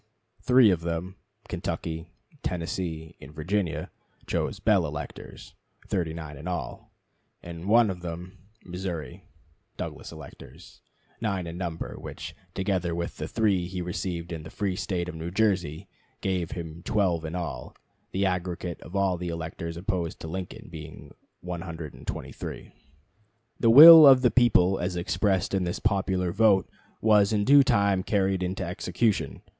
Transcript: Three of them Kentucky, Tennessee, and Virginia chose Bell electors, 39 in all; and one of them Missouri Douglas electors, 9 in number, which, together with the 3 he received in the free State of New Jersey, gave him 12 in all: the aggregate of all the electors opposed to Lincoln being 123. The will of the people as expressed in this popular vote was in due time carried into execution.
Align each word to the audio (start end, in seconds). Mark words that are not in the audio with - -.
Three 0.41 0.71
of 0.71 0.81
them 0.81 1.17
Kentucky, 1.47 2.07
Tennessee, 2.41 3.15
and 3.21 3.31
Virginia 3.35 3.91
chose 4.25 4.59
Bell 4.59 4.87
electors, 4.87 5.53
39 5.89 6.37
in 6.37 6.47
all; 6.47 6.91
and 7.43 7.67
one 7.69 7.91
of 7.91 8.01
them 8.01 8.39
Missouri 8.65 9.25
Douglas 9.77 10.11
electors, 10.11 10.81
9 11.21 11.45
in 11.45 11.55
number, 11.55 11.99
which, 11.99 12.33
together 12.55 12.95
with 12.95 13.17
the 13.17 13.27
3 13.27 13.67
he 13.67 13.79
received 13.79 14.31
in 14.31 14.41
the 14.41 14.49
free 14.49 14.75
State 14.75 15.07
of 15.07 15.13
New 15.13 15.29
Jersey, 15.29 15.87
gave 16.21 16.53
him 16.53 16.81
12 16.81 17.23
in 17.23 17.35
all: 17.35 17.75
the 18.11 18.25
aggregate 18.25 18.81
of 18.81 18.95
all 18.95 19.17
the 19.17 19.29
electors 19.29 19.77
opposed 19.77 20.19
to 20.21 20.27
Lincoln 20.27 20.67
being 20.71 21.13
123. 21.41 22.73
The 23.59 23.69
will 23.69 24.07
of 24.07 24.23
the 24.23 24.31
people 24.31 24.79
as 24.79 24.95
expressed 24.95 25.53
in 25.53 25.63
this 25.63 25.77
popular 25.77 26.31
vote 26.31 26.67
was 27.01 27.31
in 27.31 27.45
due 27.45 27.61
time 27.61 28.01
carried 28.01 28.41
into 28.41 28.63
execution. 28.65 29.43